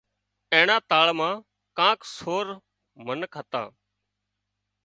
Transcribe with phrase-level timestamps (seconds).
[0.53, 1.33] اينڻا تۯ مان
[1.77, 2.45] ڪانڪ سور
[3.05, 3.67] منک هتان